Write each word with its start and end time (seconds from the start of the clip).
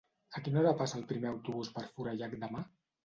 A 0.37 0.41
quina 0.45 0.57
hora 0.61 0.71
passa 0.79 0.97
el 0.99 1.05
primer 1.11 1.29
autobús 1.33 1.71
per 1.77 1.85
Forallac 1.99 2.35
demà? 2.47 2.65